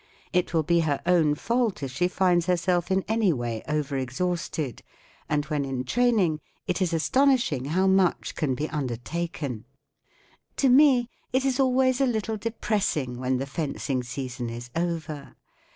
[0.33, 3.95] It will be her own fault if she finds her¬ self in any way over
[3.97, 4.81] exhausted,
[5.29, 9.63] and when in training it is aston¬ ishing how much can be undertaken.
[10.57, 15.35] To me it is always a little depressing when the fencing season is over.